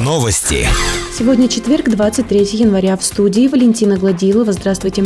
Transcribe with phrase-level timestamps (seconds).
[0.00, 0.66] Новости.
[1.16, 2.96] Сегодня четверг, 23 января.
[2.96, 4.52] В студии Валентина Гладилова.
[4.52, 5.04] Здравствуйте.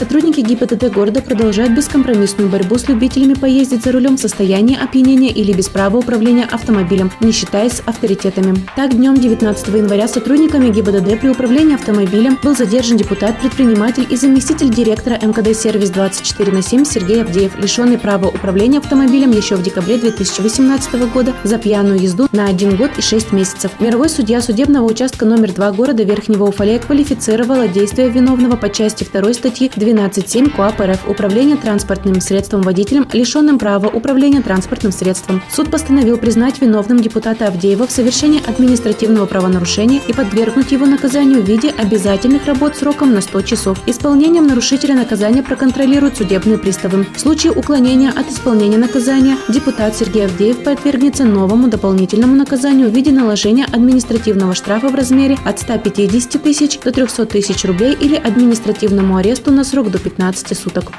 [0.00, 5.52] Сотрудники ГИБДД города продолжают бескомпромиссную борьбу с любителями поездить за рулем в состоянии опьянения или
[5.52, 8.56] без права управления автомобилем, не считаясь авторитетами.
[8.76, 14.70] Так, днем 19 января сотрудниками ГИБДД при управлении автомобилем был задержан депутат, предприниматель и заместитель
[14.70, 19.98] директора МКД «Сервис 24 на 7» Сергей Авдеев, лишенный права управления автомобилем еще в декабре
[19.98, 23.72] 2018 года за пьяную езду на один год и шесть месяцев.
[23.80, 29.34] Мировой судья судебного участка номер 2 города Верхнего Уфалея квалифицировала действия виновного по части 2
[29.34, 35.42] статьи 12.7 КОАП РФ «Управление транспортным средством водителем, лишенным права управления транспортным средством».
[35.50, 41.48] Суд постановил признать виновным депутата Авдеева в совершении административного правонарушения и подвергнуть его наказанию в
[41.48, 43.78] виде обязательных работ сроком на 100 часов.
[43.86, 47.06] Исполнением нарушителя наказания проконтролируют судебные приставы.
[47.16, 53.10] В случае уклонения от исполнения наказания депутат Сергей Авдеев подвергнется новому дополнительному наказанию в виде
[53.10, 59.50] наложения административного штрафа в размере от 150 тысяч до 300 тысяч рублей или административному аресту
[59.50, 60.92] на срок срок до 15 суток.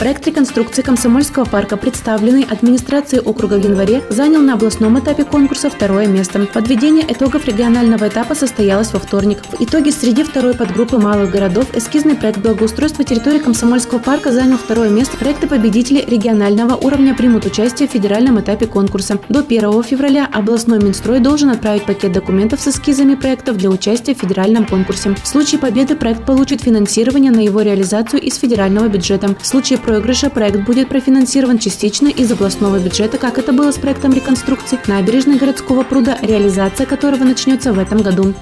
[0.00, 6.06] Проект реконструкции Комсомольского парка, представленный администрацией округа в январе, занял на областном этапе конкурса второе
[6.06, 6.40] место.
[6.54, 9.40] Подведение итогов регионального этапа состоялось во вторник.
[9.52, 14.88] В итоге среди второй подгруппы малых городов эскизный проект благоустройства территории Комсомольского парка занял второе
[14.88, 15.18] место.
[15.18, 19.18] Проекты победителей регионального уровня примут участие в федеральном этапе конкурса.
[19.28, 24.18] До 1 февраля областной Минстрой должен отправить пакет документов с эскизами проектов для участия в
[24.18, 25.14] федеральном конкурсе.
[25.22, 29.36] В случае победы проект получит финансирование на его реализацию из федерального бюджета.
[29.38, 34.12] В случае проигрыша проект будет профинансирован частично из областного бюджета, как это было с проектом
[34.12, 38.32] реконструкции набережной городского пруда, реализация которого начнется в этом году.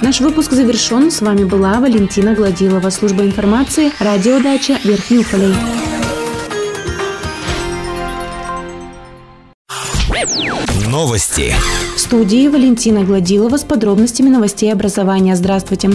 [0.00, 1.12] Наш выпуск завершен.
[1.12, 5.54] С вами была Валентина Гладилова, служба информации, радиодача Верхний Уфалей.
[10.88, 11.54] Новости.
[11.94, 15.36] В студии Валентина Гладилова с подробностями новостей образования.
[15.36, 15.90] Здравствуйте.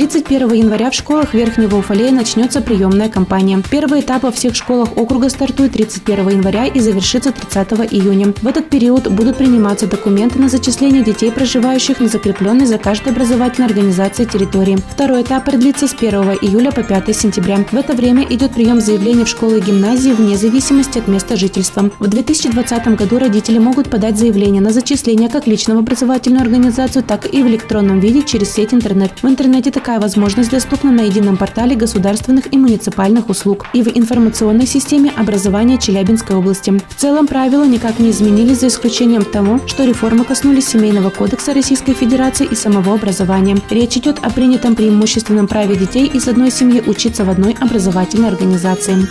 [0.00, 3.62] 31 января в школах Верхнего Уфалея начнется приемная кампания.
[3.70, 8.32] Первый этап во всех школах округа стартует 31 января и завершится 30 июня.
[8.40, 13.68] В этот период будут приниматься документы на зачисление детей, проживающих на закрепленной за каждой образовательной
[13.68, 14.78] организацией территории.
[14.90, 17.58] Второй этап продлится с 1 июля по 5 сентября.
[17.70, 21.90] В это время идет прием заявлений в школы и гимназии вне зависимости от места жительства.
[21.98, 27.30] В 2020 году родители могут подать заявление на зачисление как лично в образовательную организацию, так
[27.30, 29.12] и в электронном виде через сеть интернет.
[29.20, 33.88] В интернете такая Такая возможность доступна на едином портале государственных и муниципальных услуг и в
[33.88, 36.70] информационной системе образования Челябинской области.
[36.70, 41.94] В целом правила никак не изменились за исключением того, что реформы коснулись Семейного кодекса Российской
[41.94, 43.58] Федерации и самого образования.
[43.68, 49.08] Речь идет о принятом преимущественном праве детей из одной семьи учиться в одной образовательной организации.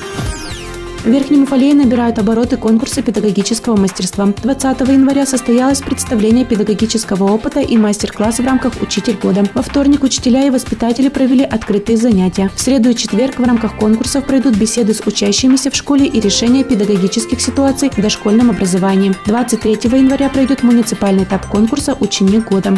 [1.03, 4.25] В Верхнем Уфалее набирают обороты конкурса педагогического мастерства.
[4.25, 9.45] 20 января состоялось представление педагогического опыта и мастер-класс в рамках «Учитель года».
[9.53, 12.51] Во вторник учителя и воспитатели провели открытые занятия.
[12.53, 16.65] В среду и четверг в рамках конкурсов пройдут беседы с учащимися в школе и решение
[16.65, 19.15] педагогических ситуаций в дошкольном образовании.
[19.25, 22.77] 23 января пройдет муниципальный этап конкурса «Ученик года».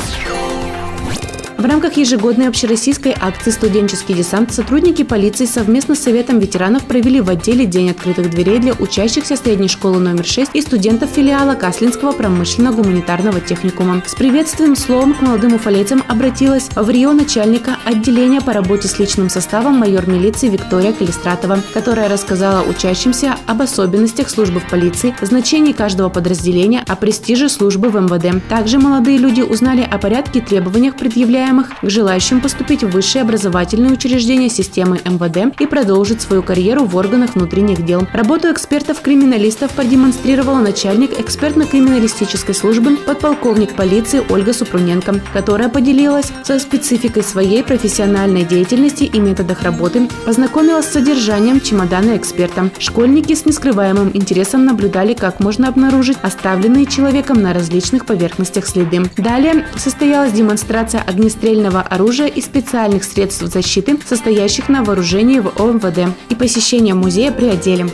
[1.71, 7.65] Рамках ежегодной общероссийской акции «Студенческий десант» сотрудники полиции совместно с Советом ветеранов провели в отделе
[7.65, 14.03] День открытых дверей для учащихся средней школы номер 6 и студентов филиала Каслинского промышленно-гуманитарного техникума.
[14.05, 19.29] С приветственным словом к молодым уфалейцам обратилась в Рио начальника отделения по работе с личным
[19.29, 26.09] составом майор милиции Виктория Калистратова, которая рассказала учащимся об особенностях службы в полиции, значении каждого
[26.09, 28.43] подразделения, о престиже службы в МВД.
[28.49, 33.91] Также молодые люди узнали о порядке требованиях, предъявляемых обучаемых к желающим поступить в высшие образовательные
[33.91, 38.07] учреждения системы МВД и продолжить свою карьеру в органах внутренних дел.
[38.13, 47.63] Работу экспертов-криминалистов продемонстрировала начальник экспертно-криминалистической службы подполковник полиции Ольга Супруненко, которая поделилась со спецификой своей
[47.63, 52.69] профессиональной деятельности и методах работы, познакомилась с содержанием чемодана эксперта.
[52.79, 59.01] Школьники с нескрываемым интересом наблюдали, как можно обнаружить оставленные человеком на различных поверхностях следы.
[59.17, 66.15] Далее состоялась демонстрация огнестрельного огнестрельного оружия и специальных средств защиты, состоящих на вооружении в ОМВД,
[66.29, 67.87] и посещение музея при отделе.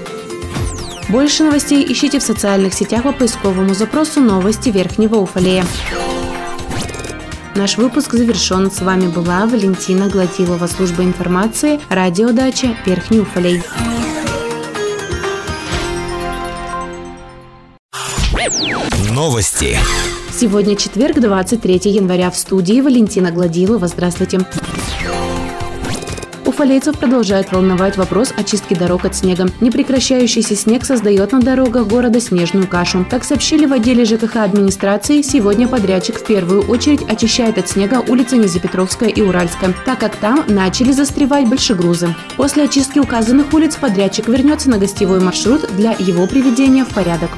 [1.09, 5.65] Больше новостей ищите в социальных сетях по поисковому запросу «Новости Верхнего Уфалея».
[7.55, 8.69] Наш выпуск завершен.
[8.69, 13.63] С вами была Валентина Гладилова, служба информации, радиодача Верхний Уфалей.
[19.11, 19.79] Новости.
[20.31, 22.29] Сегодня четверг, 23 января.
[22.29, 23.87] В студии Валентина Гладилова.
[23.87, 24.39] Здравствуйте.
[26.45, 29.47] Уфалейцев продолжает волновать вопрос очистки дорог от снега.
[29.61, 33.05] Непрекращающийся снег создает на дорогах города снежную кашу.
[33.09, 38.37] Как сообщили в отделе ЖКХ администрации, сегодня подрядчик в первую очередь очищает от снега улицы
[38.37, 42.15] Низепетровская и Уральская, так как там начали застревать большегрузы.
[42.37, 47.29] После очистки указанных улиц подрядчик вернется на гостевой маршрут для его приведения в порядок.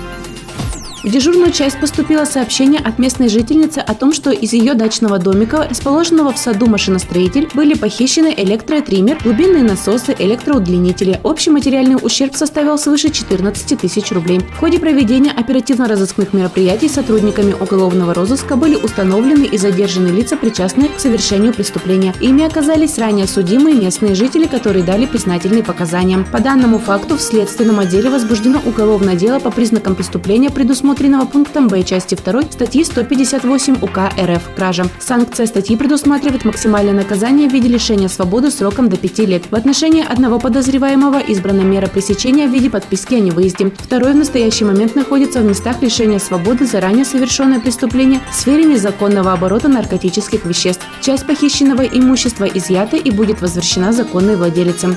[1.01, 5.65] В дежурную часть поступило сообщение от местной жительницы о том, что из ее дачного домика,
[5.69, 11.21] расположенного в саду машиностроитель, были похищены электротриммер, глубинные насосы, электроудлинители.
[11.23, 14.39] Общий материальный ущерб составил свыше 14 тысяч рублей.
[14.39, 20.99] В ходе проведения оперативно-розыскных мероприятий сотрудниками уголовного розыска были установлены и задержаны лица, причастные к
[20.99, 22.13] совершению преступления.
[22.19, 26.25] Ими оказались ранее судимые местные жители, которые дали признательные показания.
[26.29, 31.68] По данному факту в следственном отделе возбуждено уголовное дело по признакам преступления, предусмотренного предусмотренного пунктом
[31.68, 34.86] Б части 2 статьи 158 УК РФ «Кража».
[35.00, 39.44] Санкция статьи предусматривает максимальное наказание в виде лишения свободы сроком до 5 лет.
[39.51, 43.71] В отношении одного подозреваемого избрана мера пресечения в виде подписки о невыезде.
[43.77, 48.63] Второй в настоящий момент находится в местах лишения свободы за ранее совершенное преступление в сфере
[48.63, 50.83] незаконного оборота наркотических веществ.
[51.01, 54.95] Часть похищенного имущества изъята и будет возвращена законной владелицам.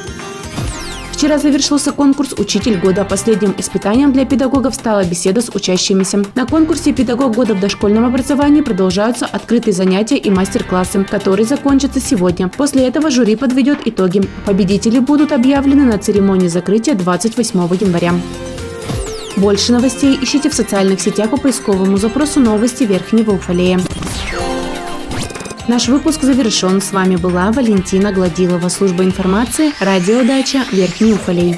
[1.13, 3.05] Вчера завершился конкурс «Учитель года».
[3.05, 6.25] Последним испытанием для педагогов стала беседа с учащимися.
[6.35, 12.49] На конкурсе «Педагог года в дошкольном образовании» продолжаются открытые занятия и мастер-классы, которые закончатся сегодня.
[12.49, 14.23] После этого жюри подведет итоги.
[14.47, 18.15] Победители будут объявлены на церемонии закрытия 28 января.
[19.37, 23.81] Больше новостей ищите в социальных сетях по поисковому запросу «Новости Верхнего Уфалея».
[25.69, 26.81] Наш выпуск завершен.
[26.81, 31.57] С вами была Валентина Гладилова, служба информации, радиодача Верхний Уфалей.